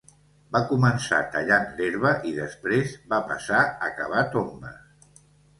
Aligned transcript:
Va 0.55 0.59
començar 0.71 1.19
tallant 1.35 1.67
l'herba 1.81 2.15
i 2.29 2.33
després 2.39 2.97
va 3.13 3.21
passar 3.33 3.63
a 3.89 3.93
cavar 4.01 4.25
tombes. 4.37 5.15